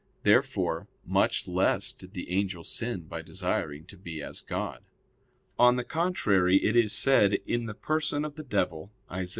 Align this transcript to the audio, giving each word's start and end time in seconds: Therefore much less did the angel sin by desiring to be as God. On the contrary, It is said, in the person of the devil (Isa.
Therefore 0.23 0.87
much 1.05 1.47
less 1.47 1.91
did 1.93 2.13
the 2.13 2.31
angel 2.31 2.63
sin 2.63 3.01
by 3.01 3.21
desiring 3.21 3.85
to 3.85 3.95
be 3.95 4.19
as 4.23 4.41
God. 4.41 4.81
On 5.59 5.75
the 5.75 5.83
contrary, 5.85 6.57
It 6.63 6.75
is 6.75 6.91
said, 6.91 7.33
in 7.45 7.67
the 7.67 7.75
person 7.75 8.25
of 8.25 8.33
the 8.33 8.41
devil 8.43 8.89
(Isa. 9.15 9.29